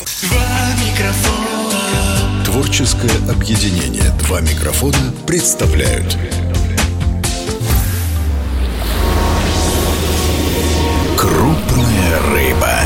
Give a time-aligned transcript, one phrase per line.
[0.00, 0.40] Два
[0.82, 2.42] микрофона.
[2.46, 6.16] Творческое объединение «Два микрофона» представляют
[11.18, 12.78] Крупная рыба.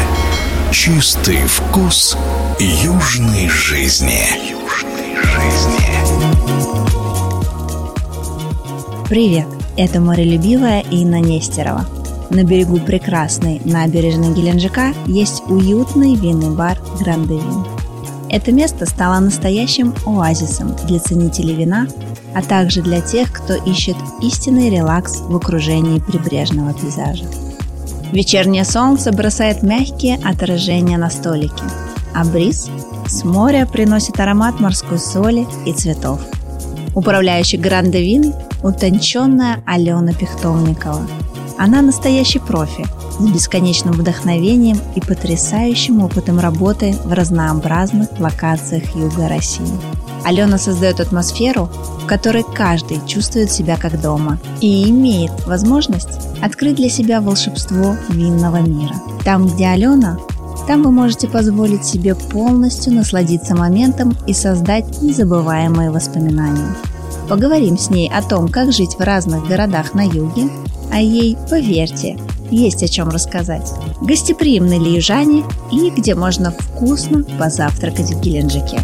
[0.72, 2.16] Чистый вкус
[2.58, 4.50] южной жизни.
[4.50, 5.86] Южной жизни.
[9.08, 9.46] Привет!
[9.76, 11.86] Это морелюбивая Инна Нестерова.
[12.30, 17.64] На берегу прекрасной набережной Геленджика есть уютный винный бар «Грандевин».
[18.30, 21.86] Это место стало настоящим оазисом для ценителей вина,
[22.34, 27.26] а также для тех, кто ищет истинный релакс в окружении прибрежного пейзажа.
[28.12, 31.62] Вечернее солнце бросает мягкие отражения на столики,
[32.14, 32.68] а бриз
[33.06, 36.20] с моря приносит аромат морской соли и цветов.
[36.94, 41.06] Управляющий Грандевин– утонченная Алена Пихтовникова.
[41.64, 42.84] Она настоящий профи
[43.18, 49.72] с бесконечным вдохновением и потрясающим опытом работы в разнообразных локациях Юга России.
[50.26, 51.70] Алена создает атмосферу,
[52.02, 58.60] в которой каждый чувствует себя как дома и имеет возможность открыть для себя волшебство винного
[58.60, 58.96] мира.
[59.24, 60.18] Там, где Алена,
[60.66, 66.76] там вы можете позволить себе полностью насладиться моментом и создать незабываемые воспоминания.
[67.26, 70.50] Поговорим с ней о том, как жить в разных городах на юге,
[70.92, 72.16] а ей, поверьте,
[72.50, 73.72] есть о чем рассказать.
[74.00, 78.78] Гостеприимны ли южане и где можно вкусно позавтракать в Геленджике.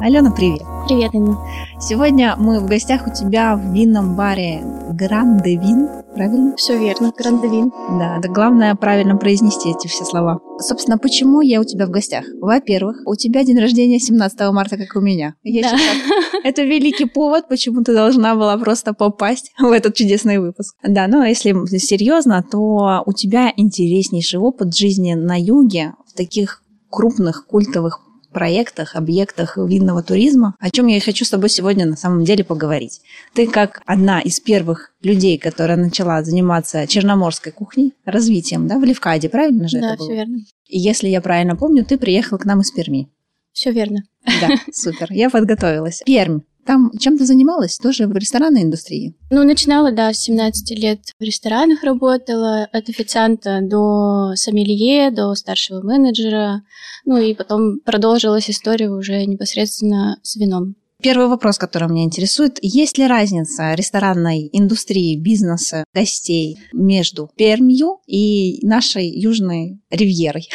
[0.00, 0.62] Алена, привет!
[0.86, 1.38] Привет, Инна.
[1.80, 6.56] Сегодня мы в гостях у тебя в винном баре Гранде Вин, правильно?
[6.56, 7.70] Все верно, Грандовин.
[7.98, 10.40] Да, да главное правильно произнести эти все слова.
[10.58, 12.24] Собственно, почему я у тебя в гостях?
[12.40, 15.34] Во-первых, у тебя день рождения 17 марта, как у меня.
[15.42, 15.76] Я Да.
[15.76, 16.00] считаю,
[16.44, 20.74] это великий повод, почему ты должна была просто попасть в этот чудесный выпуск.
[20.82, 27.46] Да, но если серьезно, то у тебя интереснейший опыт жизни на юге в таких крупных
[27.46, 28.00] культовых
[28.36, 32.44] проектах, объектах винного туризма, о чем я и хочу с тобой сегодня на самом деле
[32.44, 33.00] поговорить.
[33.32, 39.30] Ты как одна из первых людей, которая начала заниматься черноморской кухней, развитием, да, в Левкаде,
[39.30, 40.06] правильно же Да, это было?
[40.08, 40.38] все верно.
[40.66, 43.08] И если я правильно помню, ты приехал к нам из Перми.
[43.52, 44.02] Все верно.
[44.26, 46.02] Да, супер, я подготовилась.
[46.04, 46.40] Пермь.
[46.66, 47.78] Там чем ты занималась?
[47.78, 49.14] Тоже в ресторанной индустрии?
[49.30, 55.80] Ну, начинала, да, с 17 лет в ресторанах работала, от официанта до сомелье, до старшего
[55.82, 56.62] менеджера.
[57.04, 60.74] Ну, и потом продолжилась история уже непосредственно с вином.
[61.02, 62.58] Первый вопрос, который меня интересует.
[62.62, 70.48] Есть ли разница ресторанной индустрии, бизнеса, гостей между Пермью и нашей южной ривьерой?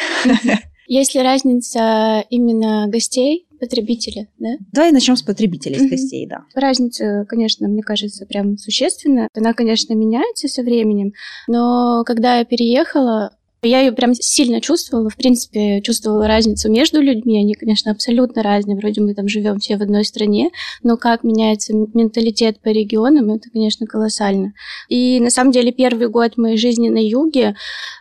[0.88, 4.56] Есть ли разница именно гостей, потребителя, да?
[4.72, 6.40] Давай начнем с потребителей, с гостей, да.
[6.52, 9.28] Разница, конечно, мне кажется, прям существенная.
[9.36, 11.12] Она, конечно, меняется со временем,
[11.46, 13.30] но когда я переехала,
[13.62, 15.08] я ее прям сильно чувствовала.
[15.08, 17.38] В принципе, чувствовала разницу между людьми.
[17.38, 18.76] Они, конечно, абсолютно разные.
[18.76, 20.50] Вроде мы там живем все в одной стране,
[20.82, 24.52] но как меняется менталитет по регионам, это, конечно, колоссально.
[24.88, 27.54] И на самом деле первый год моей жизни на юге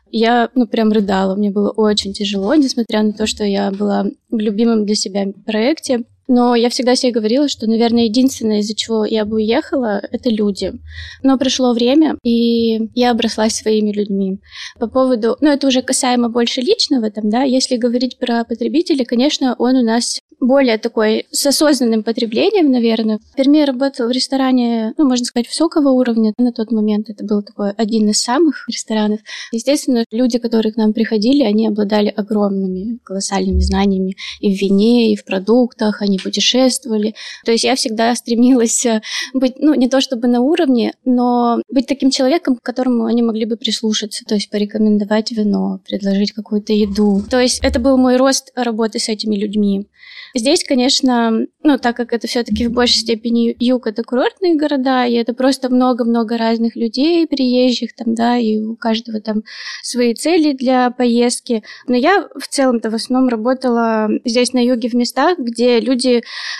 [0.09, 1.35] я, ну, прям рыдала.
[1.35, 6.05] Мне было очень тяжело, несмотря на то, что я была в любимом для себя проекте.
[6.33, 10.71] Но я всегда себе говорила, что, наверное, единственное, из-за чего я бы уехала, это люди.
[11.23, 14.39] Но пришло время, и я оброслась своими людьми.
[14.79, 15.35] По поводу...
[15.41, 17.43] Ну, это уже касаемо больше личного там, да.
[17.43, 23.19] Если говорить про потребителя, конечно, он у нас более такой с осознанным потреблением, наверное.
[23.19, 26.33] В Перми я работала в ресторане, ну, можно сказать, высокого уровня.
[26.37, 29.19] На тот момент это был такой один из самых ресторанов.
[29.51, 35.15] Естественно, люди, которые к нам приходили, они обладали огромными, колоссальными знаниями и в вине, и
[35.15, 37.15] в продуктах, они путешествовали.
[37.45, 39.01] То есть я всегда стремилась э,
[39.33, 43.45] быть, ну, не то чтобы на уровне, но быть таким человеком, к которому они могли
[43.45, 47.23] бы прислушаться, то есть порекомендовать вино, предложить какую-то еду.
[47.29, 49.87] То есть это был мой рост работы с этими людьми.
[50.33, 55.13] Здесь, конечно, ну, так как это все-таки в большей степени юг, это курортные города, и
[55.13, 59.43] это просто много-много разных людей, приезжих там, да, и у каждого там
[59.83, 61.63] свои цели для поездки.
[61.87, 66.10] Но я в целом-то в основном работала здесь на юге в местах, где люди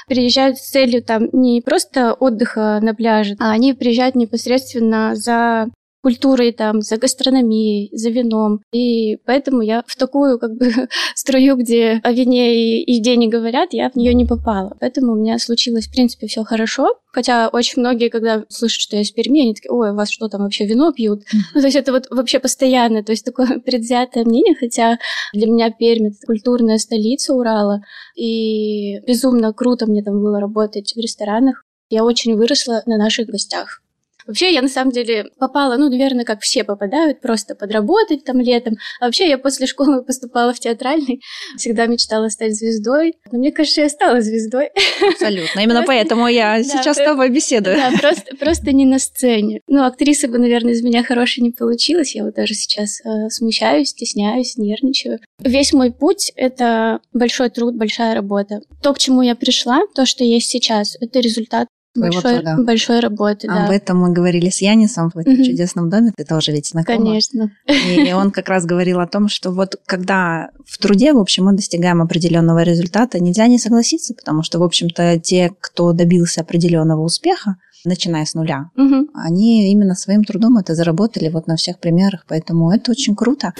[0.07, 5.67] приезжают с целью там не просто отдыха на пляже, а они приезжают непосредственно за
[6.01, 8.61] культурой, там, за гастрономией, за вином.
[8.71, 10.71] И поэтому я в такую как бы
[11.15, 14.75] струю, где о вине и еде не говорят, я в нее не попала.
[14.79, 16.95] Поэтому у меня случилось, в принципе, все хорошо.
[17.13, 20.29] Хотя очень многие, когда слышат, что я из Перми, они такие, ой, у вас что
[20.29, 21.23] там вообще вино пьют?
[21.53, 24.97] Ну, то есть это вот вообще постоянно, то есть такое предвзятое мнение, хотя
[25.33, 27.81] для меня Пермь— это культурная столица Урала,
[28.15, 31.63] и безумно круто мне там было работать в ресторанах.
[31.89, 33.80] Я очень выросла на наших гостях.
[34.27, 38.75] Вообще, я на самом деле попала, ну, наверное, как все попадают, просто подработать там летом.
[38.99, 41.21] А вообще, я после школы поступала в театральный,
[41.57, 43.15] всегда мечтала стать звездой.
[43.31, 44.69] Но мне кажется, я стала звездой.
[45.01, 45.59] Абсолютно.
[45.59, 47.77] Именно поэтому я сейчас с тобой беседую.
[47.77, 49.61] Да, просто, просто не на сцене.
[49.67, 52.15] Ну, актриса бы, наверное, из меня хорошей не получилась.
[52.15, 55.19] Я вот даже сейчас э, смущаюсь, стесняюсь, нервничаю.
[55.39, 58.61] Весь мой путь— это большой труд, большая работа.
[58.81, 63.47] То, к чему я пришла, то, что есть сейчас, это результат большой, большой работы.
[63.47, 63.75] Об да.
[63.75, 65.43] этом мы говорили с Янисом в этом угу.
[65.43, 66.13] чудесном доме.
[66.15, 66.97] Ты тоже ведь знакома.
[66.97, 67.51] Конечно.
[67.67, 71.53] И он как раз говорил о том, что вот когда в труде, в общем, мы
[71.53, 77.57] достигаем определенного результата, нельзя не согласиться, потому что, в общем-то, те, кто добился определенного успеха,
[77.83, 79.09] начиная с нуля, угу.
[79.15, 83.53] они именно своим трудом это заработали вот на всех примерах, поэтому это очень круто.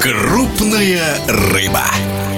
[0.00, 2.31] Крупная рыба.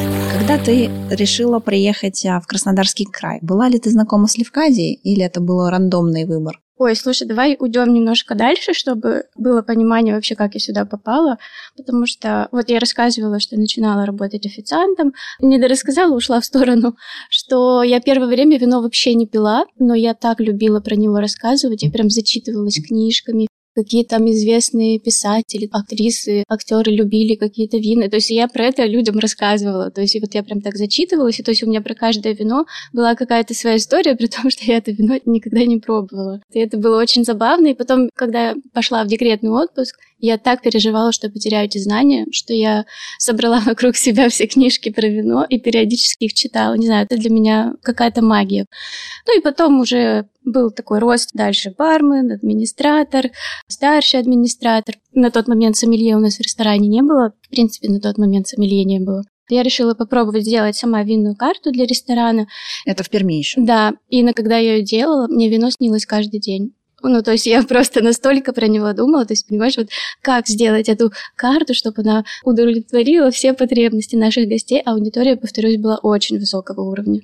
[0.46, 5.24] Когда ты решила приехать а, в Краснодарский край, была ли ты знакома с Левкадией или
[5.24, 6.60] это был рандомный выбор?
[6.76, 11.38] Ой, слушай, давай уйдем немножко дальше, чтобы было понимание вообще, как я сюда попала,
[11.78, 16.94] потому что вот я рассказывала, что начинала работать официантом, не дорассказала, ушла в сторону,
[17.30, 21.82] что я первое время вино вообще не пила, но я так любила про него рассказывать,
[21.82, 28.08] я прям зачитывалась книжками, какие там известные писатели, актрисы, актеры любили какие-то вина.
[28.08, 29.90] То есть я про это людям рассказывала.
[29.90, 32.66] То есть вот я прям так зачитывалась, и то есть у меня про каждое вино
[32.92, 36.40] была какая-то своя история, при том, что я это вино никогда не пробовала.
[36.52, 37.68] И это было очень забавно.
[37.68, 42.26] И потом, когда я пошла в декретный отпуск, я так переживала, что потеряю эти знания,
[42.32, 42.86] что я
[43.18, 46.74] собрала вокруг себя все книжки про вино и периодически их читала.
[46.74, 48.66] Не знаю, это для меня какая-то магия.
[49.26, 53.30] Ну и потом уже был такой рост дальше бармен, администратор,
[53.68, 54.96] старший администратор.
[55.12, 57.32] На тот момент сомелье у нас в ресторане не было.
[57.42, 59.22] В принципе, на тот момент сомелье не было.
[59.50, 62.46] Я решила попробовать сделать сама винную карту для ресторана.
[62.86, 63.60] Это в Перми еще?
[63.60, 63.94] Да.
[64.08, 66.74] И на, когда я ее делала, мне вино снилось каждый день.
[67.02, 69.88] Ну, то есть я просто настолько про него думала, то есть, понимаешь, вот
[70.22, 74.80] как сделать эту карту, чтобы она удовлетворила все потребности наших гостей.
[74.80, 77.20] Аудитория, повторюсь, была очень высокого уровня.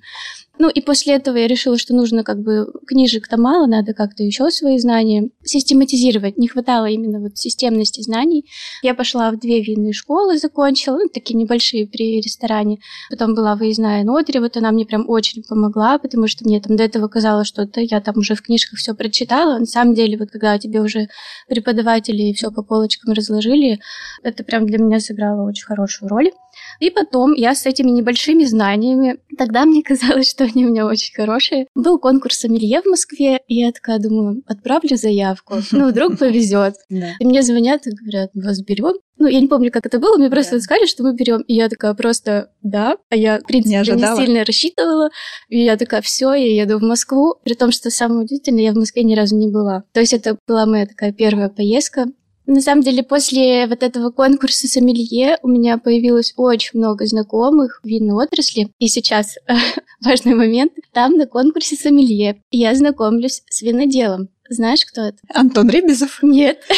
[0.62, 4.50] Ну и после этого я решила, что нужно как бы книжек-то мало, надо как-то еще
[4.50, 6.36] свои знания систематизировать.
[6.36, 8.44] Не хватало именно вот системности знаний.
[8.82, 12.76] Я пошла в две винные школы, закончила, ну, такие небольшие при ресторане.
[13.08, 16.82] Потом была выездная нотари, вот она мне прям очень помогла, потому что мне там до
[16.82, 19.58] этого казалось, что да, я там уже в книжках все прочитала.
[19.58, 21.08] На самом деле, вот когда тебе уже
[21.48, 23.80] преподаватели все по полочкам разложили,
[24.22, 26.32] это прям для меня сыграло очень хорошую роль.
[26.78, 31.14] И потом я с этими небольшими знаниями, тогда мне казалось, что они у меня очень
[31.14, 31.66] хорошие.
[31.74, 35.56] Был конкурс сомелье в Москве, и я такая думаю, отправлю заявку.
[35.80, 36.74] Ну, вдруг повезет.
[36.90, 38.96] И мне звонят и говорят, вас берем.
[39.18, 41.42] Ну, я не помню, как это было, мне просто сказали, что мы берем.
[41.42, 42.96] И я такая просто, да.
[43.10, 45.10] А я, в принципе, не, не сильно рассчитывала.
[45.48, 47.36] И я такая, все, я еду в Москву.
[47.44, 49.84] При том, что самое удивительное, я в Москве ни разу не была.
[49.92, 52.06] То есть это была моя такая первая поездка.
[52.50, 57.86] На самом деле, после вот этого конкурса сомелье у меня появилось очень много знакомых в
[57.86, 58.70] винной отрасли.
[58.80, 59.36] И сейчас
[60.04, 60.72] важный момент.
[60.92, 64.30] Там на конкурсе сомелье я знакомлюсь с виноделом.
[64.50, 65.18] Знаешь, кто это?
[65.32, 66.18] Антон Ребезов?
[66.22, 66.58] Нет.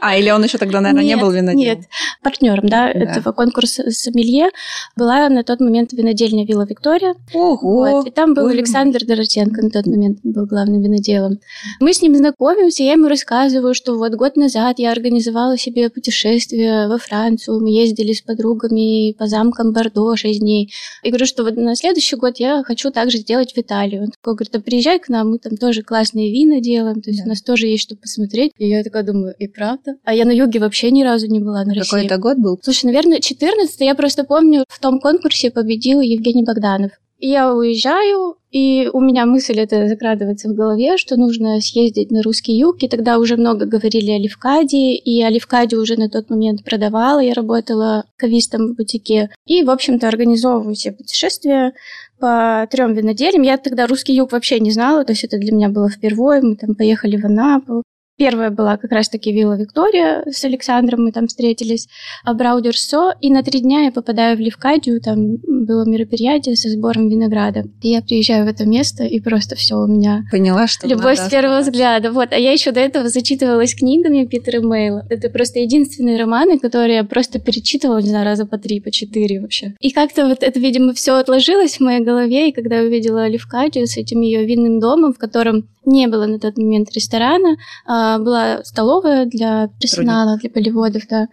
[0.00, 1.58] А, или он еще тогда, наверное, нет, не был виноделом?
[1.58, 1.78] Нет,
[2.22, 4.50] партнером, да, да, этого конкурса сомелье
[4.96, 7.14] была на тот момент винодельня Вилла Виктория.
[7.34, 7.56] Ого!
[7.58, 8.06] Вот.
[8.06, 8.52] И там был Ой.
[8.52, 11.40] Александр Доротенко на тот момент был главным виноделом.
[11.80, 16.86] Мы с ним знакомимся, я ему рассказываю, что вот год назад я организовала себе путешествие
[16.86, 20.72] во Францию, мы ездили с подругами по замкам Бордо 6 дней.
[21.02, 24.02] И говорю, что вот на следующий год я хочу также сделать в Италию.
[24.02, 27.10] Он такой говорит, а приезжай к нам, мы там тоже классные вина делаем делаем, то
[27.10, 27.26] есть да.
[27.26, 28.52] у нас тоже есть что посмотреть.
[28.58, 29.96] И я такая думаю, и правда?
[30.04, 31.90] А я на юге вообще ни разу не была на России.
[31.90, 32.58] Какой это год был?
[32.62, 36.92] Слушай, наверное, 14 я просто помню, в том конкурсе победил Евгений Богданов.
[37.18, 42.22] И я уезжаю, и у меня мысль это закрадывается в голове, что нужно съездить на
[42.22, 42.80] русский юг.
[42.80, 47.18] И тогда уже много говорили о Левкаде, и о Левкаде уже на тот момент продавала.
[47.18, 49.30] Я работала кавистом в бутике.
[49.46, 51.72] И, в общем-то, организовываю себе путешествия
[52.18, 53.42] по трем винодельям.
[53.42, 56.42] Я тогда русский юг вообще не знала, то есть это для меня было впервые.
[56.42, 57.82] Мы там поехали в Анапу,
[58.18, 61.88] Первая была как раз-таки Вилла Виктория с Александром, мы там встретились,
[62.24, 67.08] а Браудерсо, и на три дня я попадаю в Левкадию, там было мероприятие со сбором
[67.08, 67.66] винограда.
[67.80, 70.24] И я приезжаю в это место, и просто все у меня...
[70.32, 72.10] Поняла, что Любовь с первого взгляда.
[72.10, 75.06] Вот, а я еще до этого зачитывалась книгами Питера Мейла.
[75.08, 79.40] Это просто единственные романы, которые я просто перечитывала, не знаю, раза по три, по четыре
[79.40, 79.76] вообще.
[79.78, 83.86] И как-то вот это, видимо, все отложилось в моей голове, и когда я увидела Левкадию
[83.86, 88.62] с этим ее винным домом, в котором не было на тот момент ресторана, а была
[88.64, 91.28] столовая для персонала, для полеводов, да.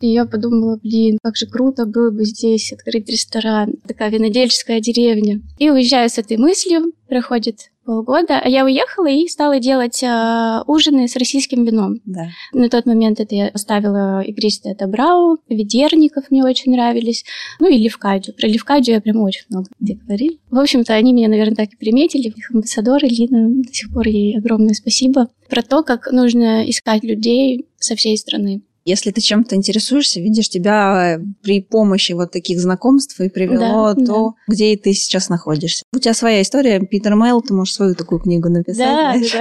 [0.00, 5.40] И я подумала, блин, как же круто было бы здесь открыть ресторан, такая винодельческая деревня.
[5.58, 8.40] И уезжаю с этой мыслью, проходит полгода.
[8.42, 12.00] А я уехала и стала делать э, ужины с российским вином.
[12.04, 12.28] Да.
[12.52, 17.24] На тот момент это я поставила игристое Добрау, ведерников мне очень нравились,
[17.60, 18.34] ну и Левкадию.
[18.34, 20.38] Про Левкадию я прям очень много где говорили.
[20.50, 23.08] В общем-то, они меня, наверное, так и приметили, их амбассадоры.
[23.08, 25.28] Лина, до сих пор ей огромное спасибо.
[25.48, 28.62] Про то, как нужно искать людей со всей страны.
[28.84, 34.34] Если ты чем-то интересуешься, видишь, тебя при помощи вот таких знакомств и привело Да, то,
[34.48, 35.84] где и ты сейчас находишься.
[35.94, 38.78] У тебя своя история, Питер Мейл, ты можешь свою такую книгу написать.
[38.78, 39.32] Да, знаешь?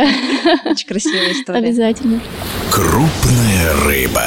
[0.63, 1.59] да, Очень красивая история.
[1.67, 2.21] обязательно.
[2.71, 4.23] Крупная рыба.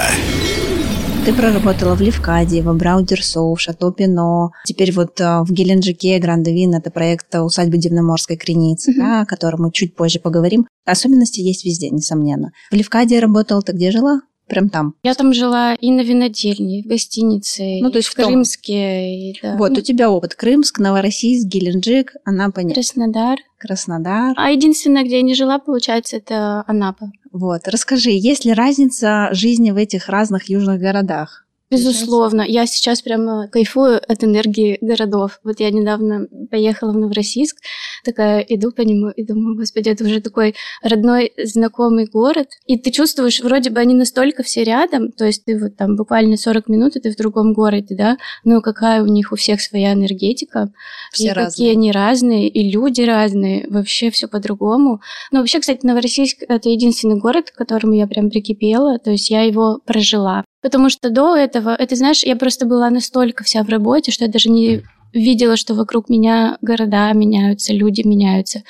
[1.25, 4.51] Ты проработала в Левкаде, в Абрау-Дюрсо, в Шато Пино.
[4.67, 9.01] Теперь вот а, в Геленджике Гранде Вин это проект усадьбы Дивноморской Креницы, Мгм.
[9.01, 10.67] да, о котором мы чуть позже поговорим.
[10.85, 12.51] Особенности есть везде, несомненно.
[12.71, 14.21] В Левкаде работала, ты где жила?
[14.47, 14.95] Прям там.
[15.03, 18.17] Я там жила и на винодельне, и в гостинице, Ну, то и есть в в
[18.17, 19.31] том- Крымске.
[19.31, 19.57] и да.
[19.57, 20.35] Вот, Ну, у тебя опыт.
[20.35, 23.39] Крымск, Новороссийск, Геленджик, Анапа, Краснодар.
[23.59, 24.35] Краснодар.
[24.37, 27.11] А единственное, где я не жила, получается, это Анапа.
[27.33, 31.44] Вот, расскажи, есть ли разница жизни в этих разных южных городах?
[31.75, 32.43] Безусловно.
[32.43, 35.41] Я сейчас прямо кайфую от энергии городов.
[35.45, 37.57] Вот я недавно поехала в Новороссийск,
[38.05, 42.49] такая иду по нему и думаю, господи, это уже такой родной, знакомый город.
[42.67, 46.37] И ты чувствуешь, вроде бы они настолько все рядом, то есть ты вот там буквально
[46.37, 49.93] 40 минут, и ты в другом городе, да, но какая у них у всех своя
[49.93, 50.71] энергетика,
[51.13, 51.51] Все и разные.
[51.51, 55.01] какие они разные, и люди разные, вообще все по-другому.
[55.31, 59.43] Ну, вообще, кстати, Новороссийск— это единственный город, к которому я прям прикипела, то есть я
[59.43, 60.45] его прожила.
[60.65, 64.31] Потому что до этого, это, знаешь, я просто была настолько вся в работе, что я
[64.31, 64.81] даже не
[65.13, 68.63] видела, что вокруг меня города меняются, люди меняются.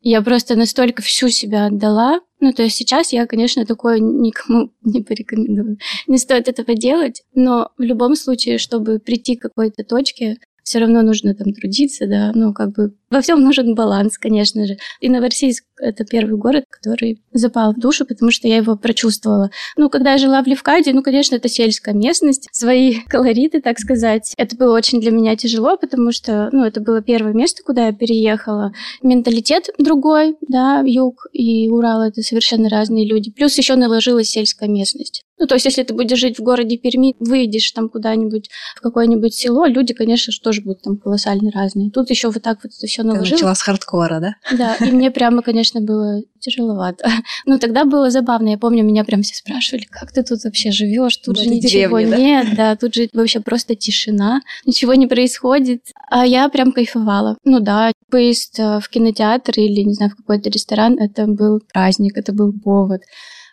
[0.00, 2.20] Я просто настолько всю себя отдала.
[2.38, 5.78] Ну, то есть сейчас я, конечно, такое никому не порекомендую.
[6.06, 10.36] Не стоит этого делать, но в любом случае, чтобы прийти к какой-то точке,
[10.70, 14.76] все равно нужно там трудиться, да, ну, как бы во всем нужен баланс, конечно же.
[15.00, 19.50] И Новороссийск— это первый город, который запал в душу, потому что я его прочувствовала.
[19.76, 24.32] Ну, когда я жила в Левкаде, ну, конечно, это сельская местность, свои колориты, так сказать.
[24.36, 27.92] Это было очень для меня тяжело, потому что, ну, это было первое место, куда я
[27.92, 28.72] переехала.
[29.02, 33.32] Менталитет другой, да, юг и Урал— это совершенно разные люди.
[33.32, 35.24] Плюс еще наложилась сельская местность.
[35.40, 39.34] Ну, то есть, если ты будешь жить в городе Перми, выйдешь там куда-нибудь в какое-нибудь
[39.34, 41.90] село, люди, конечно же, тоже будут там колоссально разные.
[41.90, 43.32] Тут еще вот так вот это все Ты наложилось.
[43.32, 44.34] начала с хардкора, да?
[44.54, 47.08] Да, и мне прямо, конечно, было тяжеловато.
[47.46, 48.50] Но тогда было забавно.
[48.50, 51.16] Я помню, меня прям все спрашивали, как ты тут вообще живешь?
[51.16, 52.16] Тут же ничего деревне, да?
[52.16, 55.84] нет, да, тут же вообще просто тишина, ничего не происходит.
[56.10, 57.38] А я прям кайфовала.
[57.44, 62.18] Ну да, поезд э, в кинотеатр или, не знаю, в какой-то ресторан, это был праздник,
[62.18, 63.00] это был повод.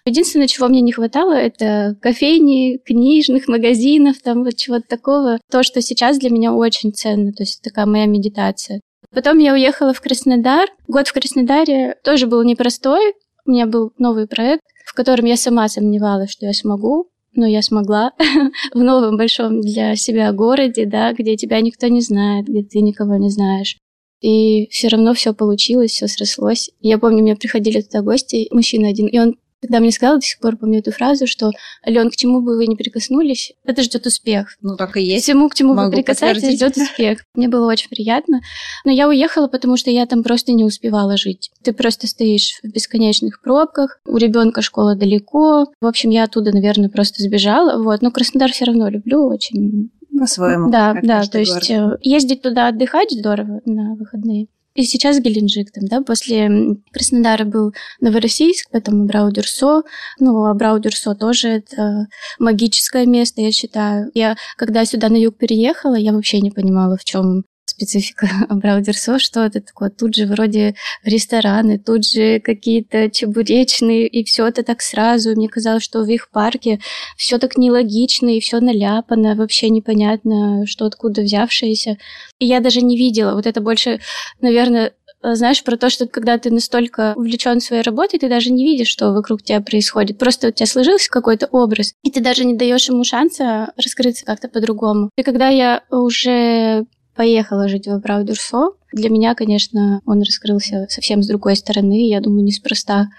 [0.08, 5.38] Единственное, чего мне не хватало, это кофейни, книжных магазинов, там вот чего-то такого.
[5.52, 8.80] То, что сейчас для меня очень ценно, то есть такая моя медитация.
[9.14, 10.70] Потом я уехала в Краснодар.
[10.88, 13.16] Год в Краснодаре тоже был непростой.
[13.46, 17.62] У меня был новый проект, в котором я сама сомневалась, что я смогу, но я
[17.62, 18.14] смогла
[18.74, 23.18] в новом большом для себя городе, да, где тебя никто не знает, где ты никого
[23.18, 23.76] не знаешь.
[24.22, 26.70] И все равно все получилось, все срослось.
[26.80, 30.40] Я помню, мне приходили туда гости, мужчина один, и он когда мне сказал, до сих
[30.40, 31.52] пор помню эту фразу, что
[31.86, 34.56] Ален, к чему бы вы ни прикоснулись, это ждет успех.
[34.62, 35.24] Ну, так и есть.
[35.24, 37.24] Всему, к чему Могу вы прикасаетесь, ждет успех.
[37.34, 38.42] Мне было очень приятно.
[38.86, 41.52] Но я уехала, потому что я там просто не успевала жить.
[41.64, 45.68] Ты просто стоишь в бесконечных пробках, у ребенка школа далеко.
[45.82, 47.82] В общем, я оттуда, наверное, просто сбежала.
[47.82, 48.02] Вот.
[48.02, 49.90] Но Краснодар все равно люблю очень.
[50.20, 50.72] По-своему.
[50.72, 52.00] Да, да, то есть город.
[52.02, 54.48] э, ездить туда отдыхать здорово на выходные.
[54.77, 59.81] И сейчас Геленджик там, да, после Краснодара был Новороссийск, потом Абрау-Дюрсо.
[60.19, 62.05] Ну, Абрау-Дюрсо тоже это
[62.38, 64.12] магическое место, я считаю.
[64.13, 67.43] Я, когда сюда на юг переехала, я вообще не понимала, в чем
[67.77, 69.89] специфика Абрау-Дюрсо, что это такое.
[69.89, 75.31] Тут же вроде рестораны, тут же какие-то чебуречные, и все это так сразу.
[75.31, 76.79] Мне казалось, что в их парке
[77.15, 81.98] все так нелогично, и все наляпано, вообще непонятно, что откуда взявшееся.
[82.39, 83.36] И я даже не видела.
[83.36, 84.00] Вот это больше,
[84.41, 88.88] наверное, знаешь, про то, что когда ты настолько увлечен своей работой, ты даже не видишь,
[88.88, 90.17] что вокруг тебя происходит.
[90.17, 94.48] Просто у тебя сложился какой-то образ, и ты даже не даешь ему шанса раскрыться как-то
[94.48, 95.10] по-другому.
[95.17, 96.86] И когда я уже
[97.17, 102.07] поехала жить в Абрау-Дюрсо, для меня, конечно, он раскрылся совсем с другой стороны.
[102.07, 103.09] Я думаю, неспроста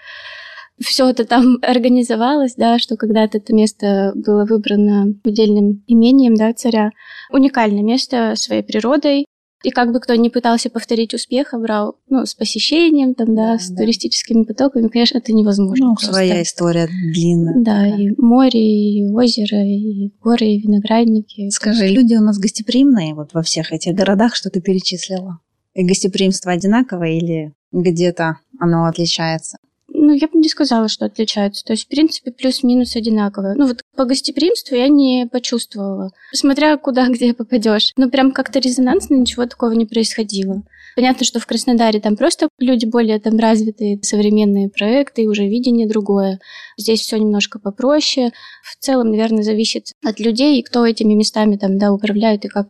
[0.81, 6.91] все это там организовалось, да, что когда-то это место было выбрано удельным имением, да, царя.
[7.31, 9.25] Уникальное место своей природой.
[9.63, 13.59] И как бы кто ни пытался повторить успех Абрау, ну, с посещением, там, да, Да,
[13.59, 13.77] с да.
[13.77, 15.87] туристическими потоками, конечно, это невозможно.
[15.87, 16.13] Ну, просто.
[16.13, 17.55] своя история длинная.
[17.57, 17.97] Да, такая.
[17.97, 21.49] и море, и озеро, и горы, и виноградники.
[21.49, 25.39] Скажи, люди у нас гостеприимные вот во всех этих городах, что ты перечислила?
[25.73, 29.57] И гостеприимство одинаковое или где-то оно отличается?
[30.01, 31.65] Ну, я бы не сказала, что отличаются.
[31.65, 33.53] То есть, в принципе, плюс-минус одинаково.
[33.57, 36.11] Ну, вот по гостеприимству я не почувствовала.
[36.31, 37.91] Смотря куда, где попадешь.
[37.97, 40.63] Ну, прям как-то резонансно ничего такого не происходило.
[40.95, 45.87] Понятно, что в Краснодаре там просто люди более там развитые, современные проекты, и уже видение
[45.87, 46.39] другое.
[46.77, 48.31] Здесь все немножко попроще.
[48.63, 52.69] В целом, наверное, зависит от людей, и кто этими местами там, да, управляет, и как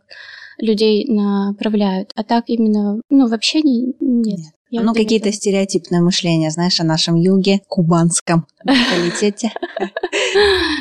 [0.58, 2.10] людей направляют.
[2.16, 4.38] А так именно, ну, вообще не, нет.
[4.38, 4.54] нет.
[4.70, 9.52] Я ну, какие-то стереотипные мышления, знаешь, о нашем юге, кубанском менталитете.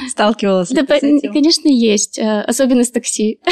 [0.10, 3.40] Сталкивалась Да, конечно, есть, э, особенно с такси.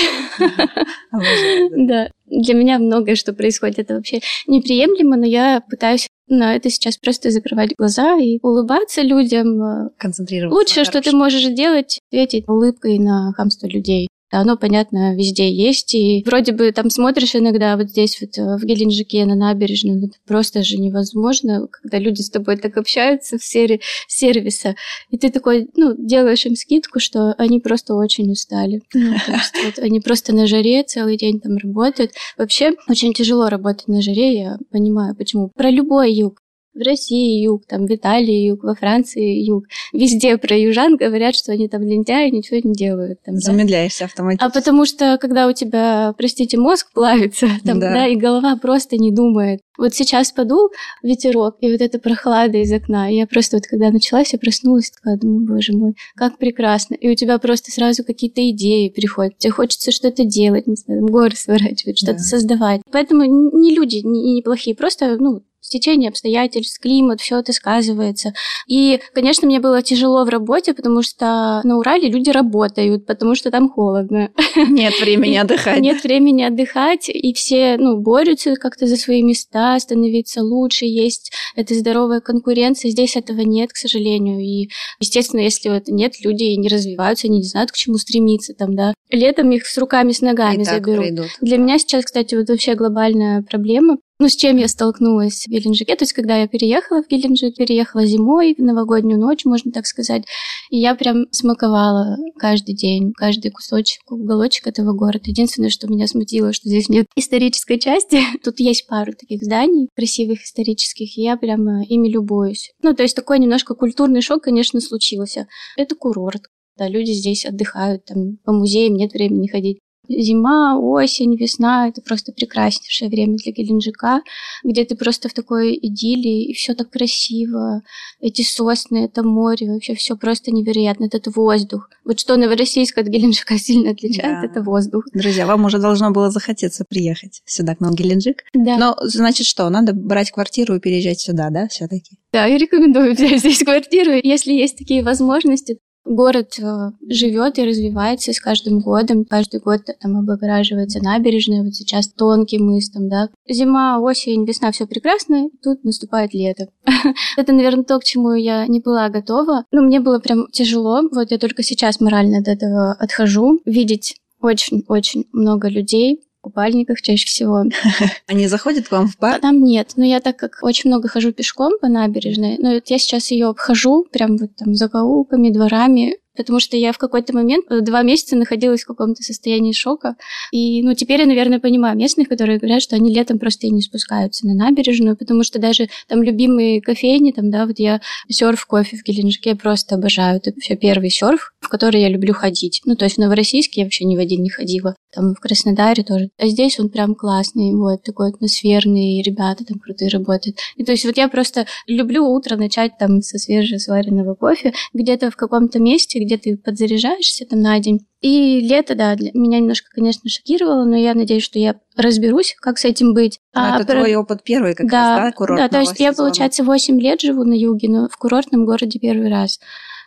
[1.11, 6.97] Да, для меня многое, что происходит, это вообще неприемлемо, но я пытаюсь на это сейчас
[6.97, 9.61] просто закрывать глаза и улыбаться людям.
[9.61, 10.55] Э, Концентрироваться.
[10.55, 14.09] Лучшее, что ты можешь сделать, ответить улыбкой на хамство людей.
[14.29, 15.95] Оно, понятно, везде есть.
[15.95, 20.07] И вроде бы там смотришь иногда вот здесь вот э, в Геленджике на набережной, ну,
[20.07, 24.75] это просто же невозможно, когда люди с тобой так общаются в сфере сервиса.
[25.09, 28.81] И ты такой, ну, делаешь им скидку, что они просто очень устали.
[28.93, 32.11] Ну, то есть, вот, они просто на жаре целый день там работают.
[32.37, 35.49] Вообще очень тяжело работать на жаре, я понимаю, почему.
[35.55, 36.41] Про любой юг
[36.77, 39.65] в России юг, там в Италии юг, во Франции юг.
[39.93, 43.21] Везде про южан говорят, что они там лентяи, ничего не делают.
[43.23, 44.05] Там, Замедляешься да?
[44.05, 44.45] автоматически.
[44.45, 47.93] А потому что, когда у тебя, простите, мозг плавится, там, да.
[47.93, 49.59] да, и голова просто не думает.
[49.77, 50.69] Вот сейчас подул
[51.03, 53.11] ветерок, и вот эта прохлада из окна.
[53.11, 56.95] И я просто вот когда началась, я проснулась, такая, думаю, боже мой, как прекрасно.
[56.95, 59.37] И у тебя просто сразу какие-то идеи приходят.
[59.37, 62.19] Тебе хочется что-то делать, не знаю, горы сворачивать, что-то да.
[62.19, 62.81] создавать.
[62.91, 68.33] Поэтому не люди не, не плохие, просто, ну, стечение обстоятельств, климат, все это сказывается.
[68.67, 73.51] И, конечно, мне было тяжело в работе, потому что на Урале люди работают, потому что
[73.51, 74.31] там холодно.
[74.55, 75.79] Нет времени отдыхать.
[75.79, 81.73] Нет времени отдыхать, и все ну, борются как-то за свои места, становиться лучше, есть эта
[81.75, 82.89] здоровая конкуренция.
[82.91, 84.39] Здесь этого нет, к сожалению.
[84.39, 84.69] И,
[84.99, 88.93] естественно, если вот нет, люди не развиваются, они не знают, к чему стремиться там, да.
[89.09, 91.05] Летом их с руками, с ногами и заберут.
[91.05, 91.27] Придут.
[91.41, 95.95] Для меня сейчас, кстати, вот вообще глобальная проблема, ну, с чем я столкнулась в Геленджике?
[95.95, 100.23] То есть, когда я переехала в Геленджик, переехала зимой, в новогоднюю ночь, можно так сказать,
[100.69, 105.23] и я прям смаковала каждый день, каждый кусочек, уголочек этого города.
[105.25, 108.21] Единственное, что меня смутило, что здесь нет исторической части.
[108.43, 112.71] Тут есть пару таких зданий красивых исторических, и я прям ими любуюсь.
[112.81, 115.47] Ну, то есть, такой немножко культурный шок, конечно, случился.
[115.77, 116.43] Это курорт,
[116.77, 119.79] да, люди здесь отдыхают, там по музеям нет времени ходить.
[120.09, 124.21] Зима, осень, весна— это просто прекраснейшее время для Геленджика,
[124.63, 127.81] где ты просто в такой идиллии, и все так красиво.
[128.19, 131.05] Эти сосны, это море, вообще все просто невероятно.
[131.05, 131.89] Этот воздух.
[132.03, 134.47] Вот что Новороссийск от Геленджика сильно отличает, да.
[134.47, 135.05] это воздух.
[135.13, 138.43] Друзья, вам уже должно было захотеться приехать сюда, к нам в Геленджик.
[138.53, 138.77] Да.
[138.77, 143.13] Но, значит, что, надо брать квартиру и переезжать сюда, да, все таки Да, я рекомендую
[143.13, 144.11] взять здесь квартиру.
[144.23, 149.25] Если есть такие возможности, Город э, живет и развивается с каждым годом.
[149.25, 151.63] Каждый год там облагораживается набережная.
[151.63, 153.29] Вот сейчас тонкий мыс там, да.
[153.49, 155.49] Зима, осень, весна, все прекрасно.
[155.61, 156.69] Тут наступает лето.
[157.37, 159.65] Это, наверное, то, к чему я не была готова.
[159.71, 161.01] Ну, мне было прям тяжело.
[161.11, 163.59] Вот я только сейчас морально от этого отхожу.
[163.65, 167.63] Видеть очень-очень много людей, купальниках чаще всего.
[168.27, 169.39] Они заходят к вам в бар?
[169.39, 169.93] Там нет.
[169.95, 174.05] Но я так как очень много хожу пешком по набережной, но я сейчас ее обхожу
[174.11, 178.83] прям вот там закоулками, дворами, потому что я в какой-то момент э, два месяца находилась
[178.83, 180.15] в каком-то состоянии шока.
[180.51, 183.81] И, ну, теперь я, наверное, понимаю местных, которые говорят, что они летом просто и не
[183.81, 188.97] спускаются на набережную, потому что даже там любимые кофейни, там, да, вот я серф кофе
[188.97, 190.37] в Геленджике просто обожаю.
[190.37, 192.81] Это вообще первый серф, в который я люблю ходить.
[192.85, 194.95] Ну, то есть в Новороссийске я вообще ни в один не ходила.
[195.13, 196.29] Там в Краснодаре тоже.
[196.37, 200.57] А здесь он прям классный, вот, такой атмосферный, ребята там крутые работают.
[200.75, 205.35] И то есть вот я просто люблю утро начать там со свежесваренного кофе где-то в
[205.35, 208.05] каком-то месте, где ты подзаряжаешься там на день.
[208.21, 212.77] И лето, да, для меня немножко, конечно, шокировало, но я надеюсь, что я разберусь, как
[212.77, 213.39] с этим быть.
[213.53, 213.95] А, а это про...
[213.95, 216.09] твой опыт первый как да, раз, да, курортного Да, то есть сезона.
[216.09, 219.59] я, получается, 8 лет живу на юге, но в курортном городе первый раз.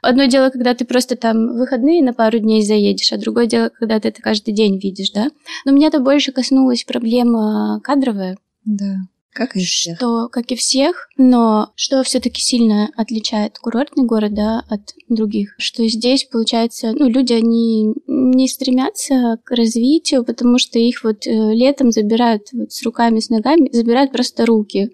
[0.02, 4.00] Одно дело, когда ты просто там выходные на пару дней заедешь, а другое дело, когда
[4.00, 5.28] ты это каждый день видишь, да.
[5.64, 8.38] Но меня-то больше коснулась проблема кадровая.
[8.64, 8.96] Да.
[9.32, 9.96] Как и всех.
[9.96, 15.86] Что, как и всех, но что все-таки сильно отличает курортный город да, от других, что
[15.86, 21.92] здесь, получается, ну, люди, они не стремятся к развитию, потому что их вот э, летом
[21.92, 24.90] забирают вот с руками, с ногами, забирают просто руки.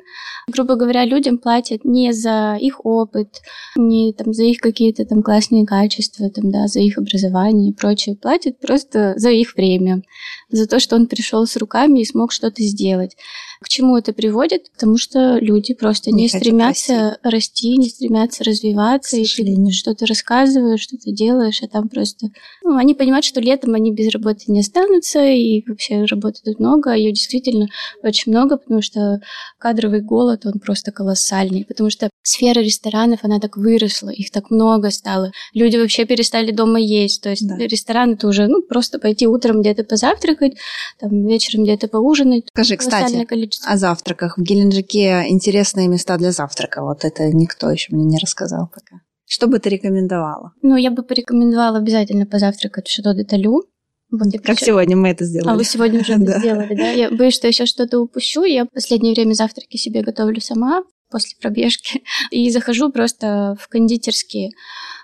[0.49, 3.41] Грубо говоря, людям платят не за их опыт,
[3.77, 8.17] не там за их какие-то там классные качества, там, да, за их образование и прочее.
[8.17, 10.03] Платят просто за их время,
[10.51, 13.17] за то, что он пришел с руками и смог что-то сделать.
[13.61, 14.71] К чему это приводит?
[14.73, 17.77] Потому что люди просто не, Не стремятся расти.
[17.77, 22.29] не стремятся развиваться, К и ты что-то рассказываешь, что-то делаешь, а там просто...
[22.63, 26.93] Ну, они понимают, что летом они без работы не останутся, и вообще работы тут много,
[26.93, 27.69] а ее действительно
[28.03, 29.21] очень много, потому что
[29.59, 34.91] кадровый голод, он просто колоссальный, потому что сфера ресторанов, она так выросла, их так много
[34.91, 35.31] стало.
[35.55, 37.57] Люди вообще перестали дома есть, то есть Да.
[37.57, 40.55] ресторан это уже, ну, просто пойти утром где-то позавтракать,
[41.01, 42.45] там, вечером где-то поужинать.
[42.49, 43.71] Скажи, кстати, количество.
[43.71, 44.37] о завтраках.
[44.39, 46.83] В Геленджике интересные места для завтрака.
[46.83, 49.01] Вот это никто еще мне не рассказал пока.
[49.29, 50.53] Что бы ты рекомендовала?
[50.63, 53.63] Ну, я бы порекомендовала обязательно позавтракать в Шато де Талю.
[54.11, 55.51] Вот Как причём- сегодня мы это сделали.
[55.53, 56.91] А вы сегодня уже это сделали, да?
[56.91, 58.45] Я боюсь, что я сейчас что-то упущу.
[58.45, 64.51] Я в последнее время завтраки себе готовлю сама после пробежки и захожу просто в кондитерские.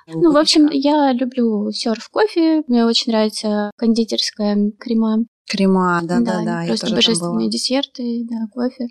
[0.07, 2.63] Ну, в общем, я люблю серф кофе.
[2.67, 5.25] Мне очень нравится кондитерская крема.
[5.49, 6.63] Крема, да, да, да.
[6.63, 8.89] я просто божественные десерты, да, кофе.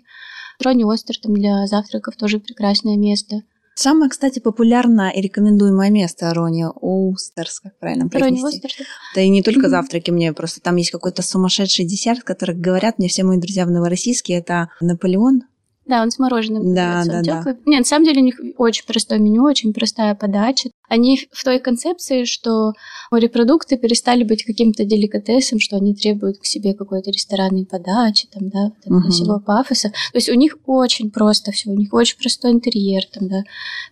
[0.62, 3.42] Ронни Остер там для завтраков тоже прекрасное место.
[3.74, 8.58] Самое, кстати, популярное и рекомендуемое место Рони Устерс, как правильно произнести.
[8.58, 8.86] Остер.
[9.14, 13.08] Да и не только завтраки мне, просто там есть какой-то сумасшедший десерт, который говорят мне
[13.08, 15.42] все мои друзья в Новороссийске, это Наполеон.
[15.86, 16.74] Да, он с мороженым.
[16.74, 17.56] Да, да, да.
[17.66, 20.70] Нет, на самом деле у них очень простое меню, очень простая подача.
[20.88, 22.72] Они в той концепции, что
[23.10, 28.72] морепродукты перестали быть каким-то деликатесом, что они требуют к себе какой-то ресторанной подачи, там, да,
[28.86, 29.10] вот Мгм.
[29.10, 29.88] всего пафоса.
[30.12, 33.42] То есть у них очень просто все, у них очень простой интерьер, там, да,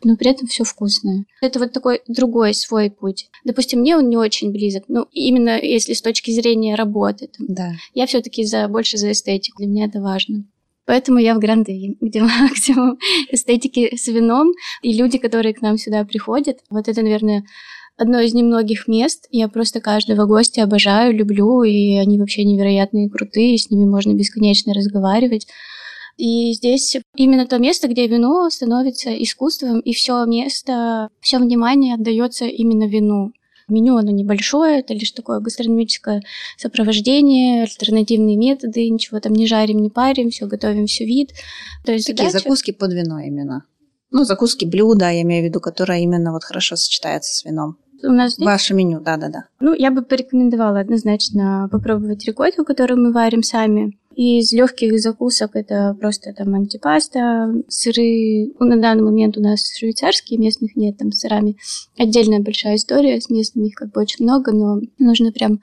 [0.05, 1.25] но при этом все вкусное.
[1.41, 3.29] Это вот такой другой свой путь.
[3.45, 7.73] Допустим, мне он не очень близок, ну, именно если с точки зрения работы, там, Да.
[7.95, 9.59] я все-таки за, больше за эстетику.
[9.59, 10.45] Для меня это важно.
[10.91, 12.99] Поэтому я в Гранде, где максимум
[13.31, 14.51] эстетики с вином.
[14.83, 17.45] И люди, которые к нам сюда приходят, вот это, наверное,
[17.97, 19.29] одно из немногих мест.
[19.31, 24.75] Я просто каждого гостя обожаю, люблю, и они вообще невероятные, крутые, с ними можно бесконечно
[24.75, 25.47] разговаривать.
[26.17, 32.47] И здесь именно то место, где вино становится искусством, и все место, все внимание отдается
[32.47, 33.31] именно вину.
[33.71, 36.23] Меню оно небольшое, это лишь такое гастрономическое
[36.57, 41.31] сопровождение, альтернативные методы, ничего там не жарим, не парим, все готовим, все вид.
[41.85, 43.65] То есть Такие задача- закуски под вино именно.
[44.11, 47.77] Ну, закуски блюда, я имею в виду, которые именно вот хорошо сочетаются с вином.
[48.03, 49.45] у нас здесь Ваше меню, да-да-да.
[49.61, 53.99] Ну, я бы порекомендовала однозначно попробовать рикотту, которую мы варим сами.
[54.15, 58.53] Из легких закусок это просто там антипаста, сыры.
[58.59, 61.57] Ну, на данный момент у нас швейцарские, местных нет, там сырами.
[61.97, 65.61] Отдельная большая история, с местными их как бы очень много, но нужно прям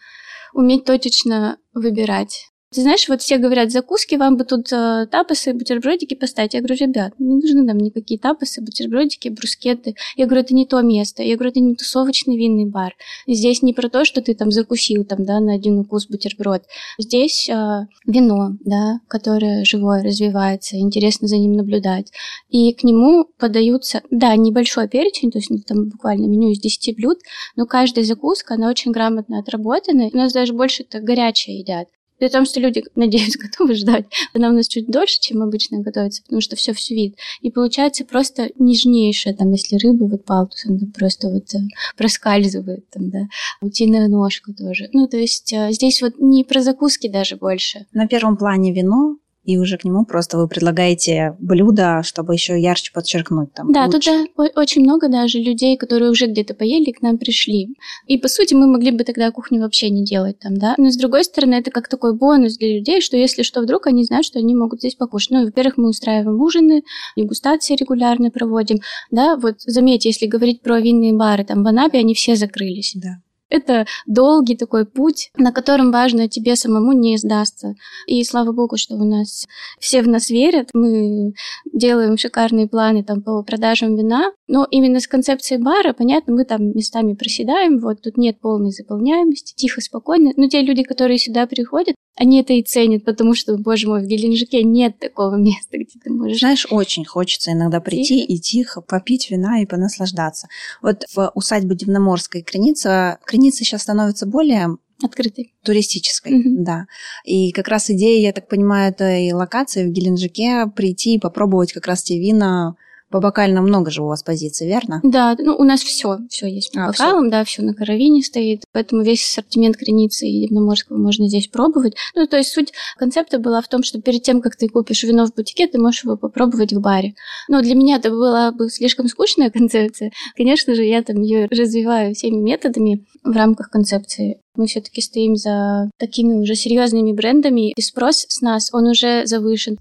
[0.54, 2.48] уметь точечно выбирать.
[2.74, 6.54] Ты знаешь, вот все говорят, закуски, вам бы тут э, тапосы, бутербродики поставить.
[6.54, 9.96] Я говорю, ребят, не нужны нам никакие тапосы, бутербродики, брускеты.
[10.18, 11.24] Я говорю, это не то место.
[11.24, 12.94] Я говорю, это не тусовочный винный бар.
[13.26, 16.64] Здесь не про то, что ты там закусил там, да, на один укус бутерброд.
[17.00, 22.12] Здесь э, вино, да, которое живое развивается, интересно за ним наблюдать.
[22.50, 26.98] И к нему подаются, да, небольшой перечень, то есть ну, там буквально меню из 10
[26.98, 27.20] блюд,
[27.56, 30.10] но каждая закуска, она очень грамотно отработана.
[30.12, 31.88] У нас даже больше это горячее едят.
[32.20, 34.06] При том, что люди, надеюсь, готовы ждать.
[34.34, 37.18] Она у нас чуть дольше, чем обычно готовится, потому что все все вид.
[37.42, 41.60] И получается просто нежнейшая, там, если рыба, вот палтус, она просто вот э,
[41.96, 43.28] проскальзывает, там, да.
[43.62, 44.90] Утиная ножка тоже.
[44.94, 47.86] Ну, то есть э, здесь вот не про закуски даже больше.
[47.94, 52.92] На первом плане вино, и уже к нему просто вы предлагаете блюдо, чтобы еще ярче
[52.94, 53.72] подчеркнуть там.
[53.72, 54.12] Да, лучше.
[54.12, 57.70] тут да, очень много даже людей, которые уже где-то поели, к нам пришли.
[58.08, 60.76] И, по сути, мы могли бы тогда кухню вообще не делать там, да.
[60.78, 64.04] Но, с другой стороны, это как такой бонус для людей, что если что, вдруг они
[64.04, 65.32] знают, что они могут здесь покушать.
[65.32, 66.84] Ну, во-первых, мы устраиваем ужины,
[67.16, 68.80] дегустации регулярно проводим,
[69.12, 69.38] да.
[69.38, 72.92] Вот заметьте, если говорить про винные бары, там в Анапе они все закрылись.
[72.96, 73.22] Да.
[73.50, 77.76] Это долгий такой путь, на котором важно тебе самому не сдастся.
[78.06, 79.48] И слава богу, что у нас
[79.80, 80.70] все в нас верят.
[80.74, 81.34] Мы
[81.72, 84.32] делаем шикарные планы там по продажам вина.
[84.48, 87.80] Но именно с концепцией бара, понятно, мы там местами проседаем.
[87.80, 90.32] Вот тут нет полной заполняемости, тихо, спокойно.
[90.36, 94.08] Но те люди, которые сюда приходят, они это и ценят, потому что, боже мой, в
[94.08, 96.40] Геленджике нет такого места, где ты можешь...
[96.40, 100.48] Знаешь, очень хочется иногда прийти и тихо попить вина и понаслаждаться.
[100.82, 105.54] Вот в усадьбе Дивноморской Креница, Креница сейчас становится более Открытой.
[105.64, 106.64] Туристической, Мгм.
[106.64, 106.88] да.
[107.24, 111.86] И как раз идея, я так понимаю, этой локации в Геленджике прийти и попробовать как
[111.86, 112.76] раз те вина
[113.10, 115.00] по бокально много же у вас позиций, верно?
[115.04, 118.64] Да, ну у нас все, все есть по А, бокалам, да, все на каравине стоит,
[118.74, 121.96] поэтому весь ассортимент Креницы и Дивноморского можно здесь пробовать.
[122.16, 125.26] Ну, то есть суть концепта была в том, что перед тем, как ты купишь вино
[125.26, 127.14] в бутике, ты можешь его попробовать в баре.
[127.48, 130.12] Но для меня это была бы слишком скучная концепция.
[130.36, 134.42] Конечно же, я там ее развиваю всеми методами в рамках концепции.
[134.56, 139.78] Мы все-таки стоим за такими уже серьезными брендами, и спрос с нас, он уже завышен.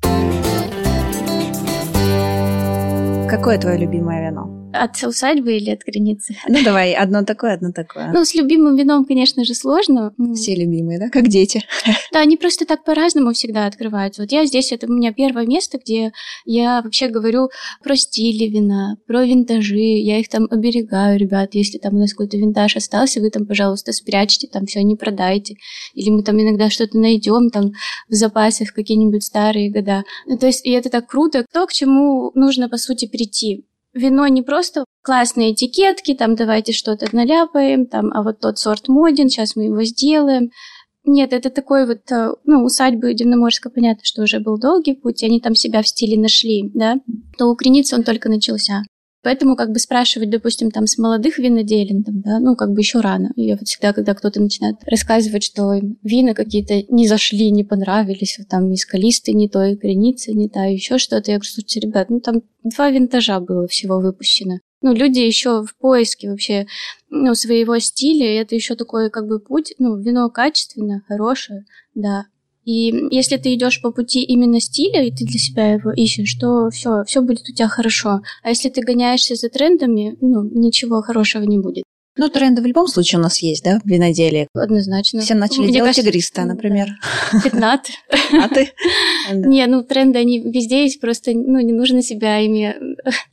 [3.37, 4.66] Какое твое любимое вино?
[4.83, 6.37] От усадьбы или от границы?
[6.49, 8.11] Ну, давай, одно такое, одно такое.
[8.13, 10.13] Ну, с любимым вином, конечно же, сложно.
[10.35, 11.09] Все любимые, да?
[11.09, 11.65] Как дети.
[12.13, 14.23] Да, они просто так по-разному всегда открываются.
[14.23, 16.13] Вот я здесь, это у меня первое место, где
[16.47, 17.51] я вообще говорю
[17.83, 22.39] про стили вина, про винтажи, я их там оберегаю, ребят, если там у нас какой-то
[22.39, 25.57] винтаж остался, вы там, пожалуйста, спрячьте, там все не продайте.
[25.95, 27.73] Или мы там иногда что-то найдем там
[28.09, 30.05] в запасах какие-нибудь старые года.
[30.27, 31.45] Ну, то есть, и это так круто.
[31.53, 33.67] То, к чему нужно, по сути, прийти.
[33.97, 39.31] Вино не просто классные этикетки, там давайте что-то наляпаем, там, а вот тот сорт моден,
[39.31, 40.51] сейчас мы его сделаем.
[41.05, 45.41] Нет, это такой вот, э, ну, усадьбы Дивноморска, понятно, что уже был долгий путь, они
[45.41, 46.97] там себя в стиле нашли, да,
[47.39, 48.83] то у Креницы он только начался.
[49.23, 53.01] Поэтому как бы спрашивать, допустим, там с молодых виноделин, там, да, ну, как бы еще
[53.01, 53.33] рано.
[53.35, 58.49] И вот всегда, когда кто-то начинает рассказывать, что вина какие-то не зашли, не понравились, вот
[58.49, 62.09] там и скалистые не то, и креницы не та, еще что-то, я говорю, слушайте, ребят,
[62.11, 64.59] ну, там два винтажа было всего выпущено.
[64.83, 66.67] Ну, люди еще в поиске вообще
[67.09, 72.27] ну, своего стиля, и это еще такой как бы путь, ну, вино качественное, хорошее, да.
[72.67, 76.69] И если ты идешь по пути именно стиля, и ты для себя его ищешь, то
[76.71, 78.23] все, все будет у тебя хорошо.
[78.43, 81.85] А если ты гоняешься за трендами, ну, ничего хорошего не будет.
[82.19, 84.49] Ну, тренды в любом случае у нас есть, да, в виноделии.
[84.55, 85.21] Однозначно.
[85.21, 86.55] Все начали Мне делать кажется, игристое, да.
[86.55, 86.89] например.
[87.45, 87.87] Пятнат.
[88.33, 88.73] А ты?
[89.33, 89.49] Да.
[89.49, 92.75] Не, ну тренды, они везде есть, просто ну, не нужно себя ими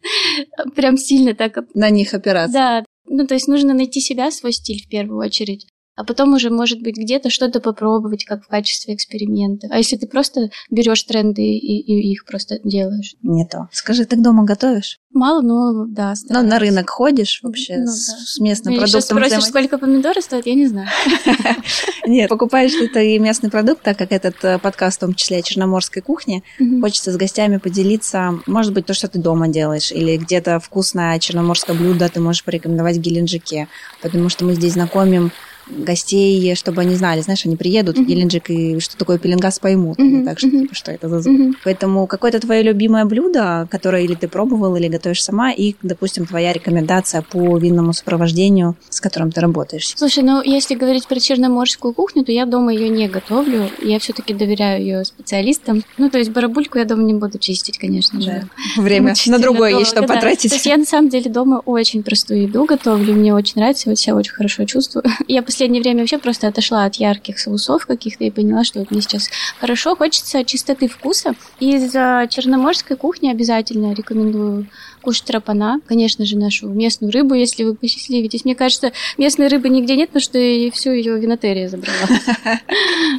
[0.76, 1.60] прям сильно так...
[1.74, 2.54] На них опираться.
[2.54, 5.66] Да, ну то есть нужно найти себя, свой стиль в первую очередь.
[5.96, 9.68] А потом уже, может быть, где-то что-то попробовать, как в качестве эксперимента.
[9.70, 13.14] А если ты просто берешь тренды и, и их просто делаешь?
[13.22, 13.70] Не то.
[13.72, 15.00] Скажи, ты дома готовишь?
[15.12, 16.50] Мало, но да, Ну, стараюсь.
[16.50, 18.16] на рынок ходишь вообще Ну, с, да.
[18.26, 19.18] с местным сейчас продуктом?
[19.18, 20.88] спросишь, взаимо- сколько помидоры стоят, я не знаю.
[22.08, 25.42] Нет, покупаешь ли ты местный продукт, так как этот э, подкаст, в том числе о
[25.44, 26.42] черноморской кухне,
[26.82, 31.76] хочется с гостями поделиться, может быть, то, что ты дома делаешь, или где-то вкусное черноморское
[31.76, 33.68] блюдо ты можешь порекомендовать в Геленджике,
[34.02, 35.32] потому что мы здесь знакомим
[35.68, 38.08] гостей, чтобы они знали, знаешь, они приедут в Мгм.
[38.10, 40.62] Геленджик и что такое пеленгас поймут, не так что, мгм.
[40.62, 41.40] типа, что это за звук.
[41.40, 41.56] Мгм.
[41.64, 46.54] Поэтому какое-то твое любимое блюдо, которое или ты пробовал, или готовишь сама, и, допустим, твоя
[46.54, 49.94] рекомендация по винному сопровождению, с которым ты работаешь.
[49.96, 53.70] Слушай, ну если говорить про черноморскую кухню, то я дома ее не готовлю.
[53.82, 55.84] Я все-таки доверяю ее специалистам.
[55.98, 58.48] Ну, то есть барабульку я дома не буду чистить, конечно же.
[58.78, 60.14] Время на другое есть, долго, что да.
[60.16, 60.50] потратить.
[60.50, 63.96] То есть я на самом деле дома очень простую еду готовлю, мне очень нравится, я
[63.96, 65.04] себя очень хорошо чувствую.
[65.28, 68.90] Я в последнее время вообще просто отошла от ярких соусов каких-то и поняла, что вот
[68.90, 71.36] мне сейчас хорошо, хочется чистоты вкуса.
[71.60, 74.68] Из черноморской кухни обязательно рекомендую
[75.04, 78.46] кушать рапана, конечно же, нашу местную рыбу, если вы посчастливитесь.
[78.46, 82.08] Мне кажется, местной рыбы нигде нет, потому что и всю ее винотерия забрала.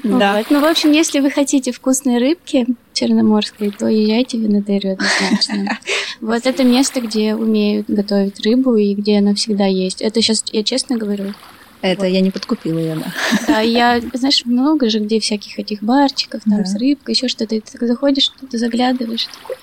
[0.03, 0.43] Да.
[0.51, 5.79] Ну, в общем, если вы хотите вкусной рыбки черноморской, то езжайте в винотерию однозначно.
[6.21, 10.01] Вот это место, где умеют готовить рыбу и где она всегда есть.
[10.01, 11.35] Это сейчас я честно говорю.
[11.87, 13.13] Это я не подкупила ее, да.
[13.47, 16.65] Да, я, знаешь, много же где всяких этих барчиков, там Да.
[16.65, 17.55] с рыбкой, еще что-то.
[17.57, 19.57] И ты так заходишь, что-то заглядываешь, такой.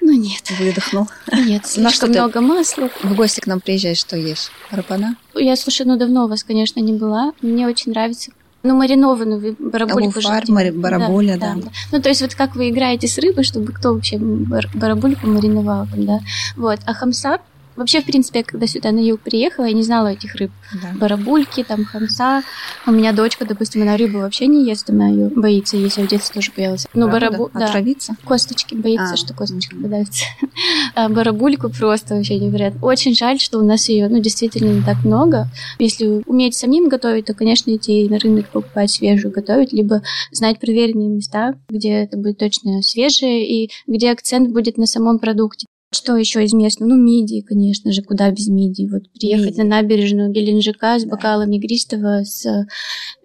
[0.00, 1.06] Ну нет, Выдохнул.
[1.32, 2.88] нет, что слишком ты- много масла.
[3.02, 4.50] В гости к нам приезжаешь, что ешь?
[4.70, 5.16] Рапана?
[5.34, 7.32] Я, слушай, ну давно у вас, конечно, не была.
[7.42, 8.30] Мне очень нравится
[8.62, 10.52] ну, маринованную вы барабульку же Алуфар, делаете.
[10.52, 11.54] мари- барабуля, да.
[11.92, 15.86] Ну, то есть вот как вы играете с рыбой, чтобы кто вообще бар- барабульку мариновал
[15.94, 16.20] да.
[16.56, 16.80] Вот.
[16.86, 17.40] А хамса,
[17.76, 20.50] вообще, в принципе, я когда сюда на юг приехала, я не знала этих рыб.
[20.82, 20.98] Да.
[20.98, 22.42] Барабульки, там, хамса.
[22.86, 25.96] У меня дочка, допустим, она рыбу вообще не ест, она ее боится есть.
[25.96, 26.86] Я в детстве тоже боялась.
[26.94, 27.50] Ну, барабу...
[27.54, 27.66] да.
[27.66, 28.16] Отравиться?
[28.24, 29.16] Косточки боится, А.
[29.16, 30.24] что косточка подавится.
[30.94, 32.80] А барабульку просто вообще невероятно.
[32.84, 35.48] Очень жаль, что у нас ее, ну, действительно не так много.
[35.78, 41.08] Если уметь самим готовить, то, конечно, идти на рынок покупать свежую готовить, либо знать проверенные
[41.08, 45.66] места, где это будет точно свежее и где акцент будет на самом продукте.
[45.94, 46.90] Что еще из местного?
[46.90, 48.88] Ну, мидии, конечно же, куда без мидий.
[48.88, 49.62] Вот приехать Мидии.
[49.62, 51.10] на набережную Геленджика с Да.
[51.10, 52.44] бокалами игристого, с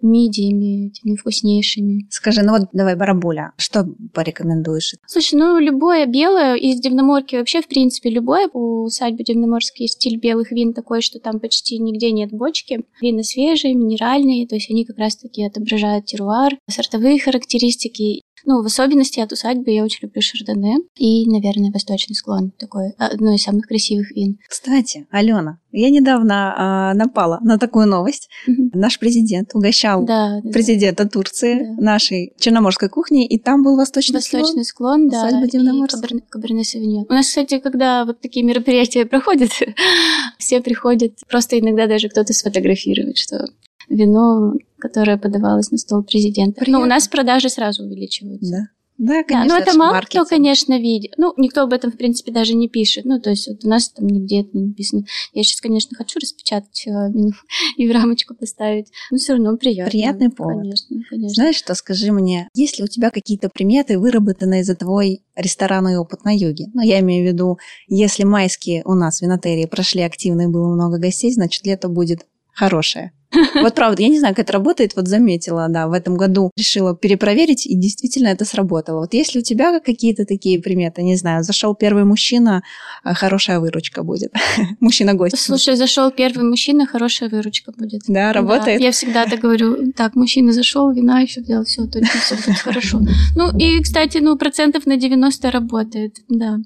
[0.02, 2.06] мидиями этими вкуснейшими.
[2.10, 4.94] Скажи, ну вот давай, барабуля, что порекомендуешь?
[5.06, 8.48] Слушай, ну любое белое из Дивноморки вообще, в принципе, любое.
[8.52, 12.84] У усадьбы Дивноморский стиль белых вин такой, что там почти нигде нет бочки.
[13.00, 18.22] Вина свежие, минеральные, то есть они как раз-таки отображают теруар, сортовые характеристики.
[18.44, 22.52] Ну, в особенности от усадьбы я очень люблю шардоне и, наверное, восточный склон.
[22.58, 24.38] Такой одно из самых красивых вин.
[24.48, 28.28] Кстати, Алена, я недавно а, напала на такую новость.
[28.46, 28.70] Мгм.
[28.74, 30.50] Наш президент угощал Да, да, да.
[30.50, 31.82] президента Турции Да.
[31.82, 35.94] нашей черноморской кухни, и там был восточный, Восточный склон, да, усадьба и Дивноморск.
[35.96, 37.06] Каберне, Каберне Савиньон.
[37.08, 39.50] У нас, кстати, когда вот такие мероприятия проходят,
[40.38, 43.46] все приходят, просто иногда даже кто-то сфотографирует, что
[43.90, 46.60] вино, которое подавалось на стол президента.
[46.60, 46.78] Приятно.
[46.78, 48.50] Но у нас продажи сразу увеличиваются.
[48.50, 48.68] Да.
[49.02, 50.26] Да, Да, конечно, но это мало маркетинг.
[50.26, 51.14] кто, конечно, видит.
[51.16, 53.06] Ну, никто об этом, в принципе, даже не пишет.
[53.06, 55.04] Ну, то есть вот у нас там нигде это не написано.
[55.32, 57.32] Я сейчас, конечно, хочу распечатать э, меню
[57.78, 59.90] и в рамочку поставить, но все равно приятно.
[59.90, 60.64] Приятный повод.
[60.64, 61.34] Конечно, конечно.
[61.34, 66.26] Знаешь что, скажи мне, есть ли у тебя какие-то приметы, выработанные за твой ресторанный опыт
[66.26, 66.66] на юге?
[66.74, 70.68] Ну, я имею в виду, если майские у нас в винотерии прошли активно и было
[70.74, 73.12] много гостей, значит, лето будет хорошее.
[73.54, 76.96] Вот правда, я не знаю, как это работает, вот заметила, да, в этом году решила
[76.96, 79.00] перепроверить, и действительно это сработало.
[79.00, 82.62] Вот если у тебя какие-то такие приметы, не знаю, зашел первый мужчина,
[83.04, 84.32] а, хорошая выручка будет.
[84.80, 85.38] Мужчина-гость.
[85.38, 88.02] Слушай, зашел первый мужчина, хорошая выручка будет.
[88.08, 88.78] Да, работает?
[88.78, 89.92] Да, я всегда так говорю.
[89.92, 93.00] Так, мужчина зашел, вина еще взял, все, точно все будет хорошо.
[93.36, 96.58] Ну и, кстати, ну процентов на 90 работает, да.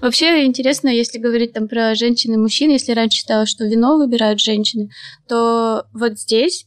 [0.00, 4.40] Вообще интересно, если говорить там про женщин и мужчин, если раньше считала, что вино выбирают
[4.40, 4.90] женщины,
[5.28, 5.55] то
[5.92, 6.66] вот здесь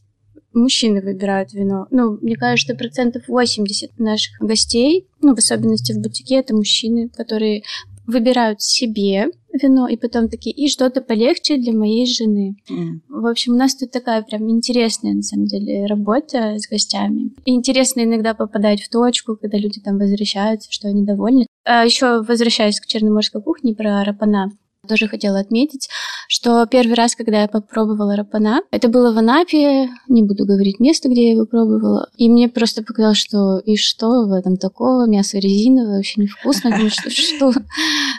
[0.52, 1.86] мужчины выбирают вино.
[1.90, 7.62] Ну, мне кажется, процентов 80 наших гостей, ну, в особенности в бутике, это мужчины, которые
[8.06, 12.56] выбирают себе вино и потом такие, и что-то полегче для моей жены.
[12.68, 13.02] М.
[13.08, 17.32] В общем, у нас тут такая прям интересная, на самом деле, работа с гостями.
[17.44, 21.46] И интересно иногда попадать в точку, когда люди там возвращаются, что они довольны.
[21.64, 24.50] А еще возвращаясь к черноморской кухне про рапана,
[24.88, 25.88] тоже хотела отметить,
[26.28, 31.08] что первый раз, когда я попробовала рапана, это было в Анапе, не буду говорить место,
[31.08, 35.38] где я его пробовала, и мне просто показалось, что и что в этом такого, мясо
[35.38, 37.52] резиновое, вообще невкусно, думаю, что, что.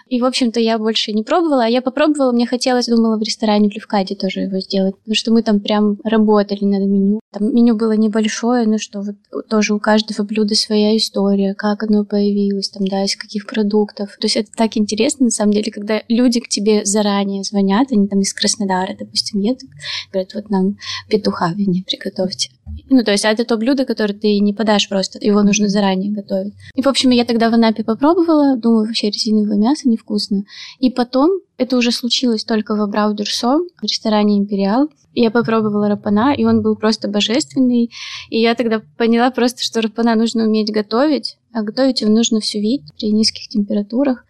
[0.07, 3.69] И, в общем-то, я больше не пробовала, а я попробовала, мне хотелось, думала, в ресторане
[3.69, 7.21] в Левкаде тоже его сделать, потому что мы там прям работали над меню.
[7.31, 12.05] Там меню было небольшое, ну что, вот тоже у каждого блюда своя история, как оно
[12.05, 14.17] появилось, там, да, из каких продуктов.
[14.19, 18.19] То есть это так интересно, на самом деле, когда люди тебе заранее звонят, они там
[18.19, 19.69] из Краснодара, допустим, едут,
[20.11, 20.77] говорят, вот нам
[21.09, 22.51] петуха вине приготовьте.
[22.89, 26.11] Ну, то есть, а это то блюдо, которое ты не подашь просто, его нужно заранее
[26.11, 26.53] готовить.
[26.75, 30.43] И, в общем, я тогда в Анапе попробовала, думаю, вообще резиновое мясо невкусно.
[30.79, 36.45] И потом, это уже случилось только в Абрау-Дюрсо, в ресторане «Империал», я попробовала рапана, и
[36.45, 37.91] он был просто божественный.
[38.29, 42.59] И я тогда поняла просто, что рапана нужно уметь готовить, а готовить его нужно всю
[42.59, 44.25] вид при низких температурах.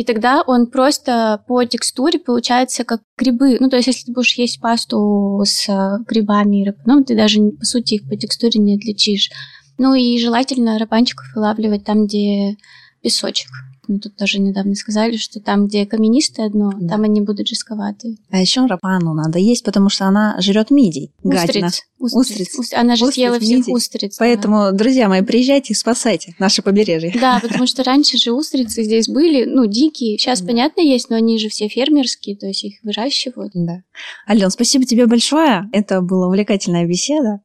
[0.00, 3.58] И тогда он просто по текстуре получается как грибы.
[3.60, 7.38] Ну, то есть, если ты будешь есть пасту с э, грибами и рапаном, ты даже,
[7.50, 9.28] по сути, их по текстуре не отличишь.
[9.76, 12.56] Ну и желательно рапанчиков вылавливать там, где
[13.02, 13.50] песочек.
[13.90, 16.90] Мы тут тоже недавно сказали, что там, где каменистое дно, Да.
[16.90, 18.18] там они будут жестковатые.
[18.30, 21.10] А еще рапану надо есть, потому что она жрет мидий.
[21.24, 21.66] гадина.
[21.66, 21.82] Устриц.
[21.98, 22.14] Устриц.
[22.30, 22.58] Устриц.
[22.60, 22.78] Устриц.
[22.78, 23.72] Она же Устриц, съела всех мидий.
[23.74, 24.16] устриц.
[24.16, 24.24] да.
[24.24, 27.12] Поэтому, друзья мои, приезжайте и спасайте наше побережье.
[27.20, 30.18] Да, потому что раньше же устрицы здесь были, ну, дикие.
[30.18, 30.46] Сейчас, Да.
[30.46, 33.50] понятно, есть, но они же все фермерские, то есть их выращивают.
[33.54, 33.82] Да.
[34.28, 35.68] Ален, спасибо тебе большое.
[35.72, 37.40] Это была увлекательная беседа.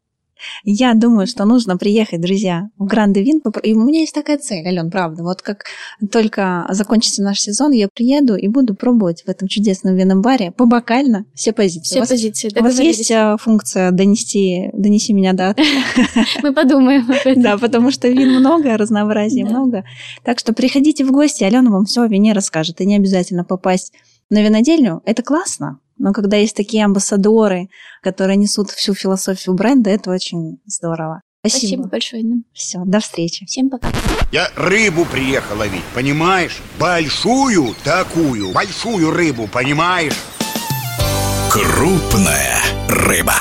[0.64, 3.42] Я думаю, что нужно приехать, друзья, в Гранде Вин.
[3.64, 5.24] И у меня есть такая цель, Ален, правда.
[5.24, 5.66] Вот как
[6.12, 11.26] только закончится наш сезон, я приеду и буду пробовать в этом чудесном винном баре побокально
[11.34, 11.86] все позиции.
[11.86, 15.56] Все у вас, позиции у вас есть э, функция донести, донеси меня до
[16.44, 17.42] Мы подумаем об этом.
[17.42, 19.84] Да, потому что вин много, разнообразия много.
[20.24, 22.82] Так что приходите в гости, Алена вам все о вине расскажет.
[22.82, 23.94] И не обязательно попасть
[24.30, 25.02] на винодельню.
[25.06, 25.80] Это классно.
[25.98, 27.70] Но когда есть такие амбассадоры,
[28.02, 31.22] которые несут всю философию бренда, это очень здорово.
[31.42, 31.88] Спасибо Спасибо.
[31.88, 32.24] большое.
[32.54, 33.46] Все, до встречи.
[33.46, 33.88] Всем пока.
[34.32, 36.58] Я рыбу приехал ловить, понимаешь?
[36.80, 40.16] Большую такую, большую рыбу, понимаешь?
[41.52, 43.36] Крупная рыба.